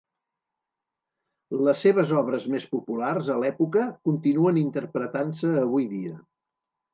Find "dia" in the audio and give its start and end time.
5.95-6.19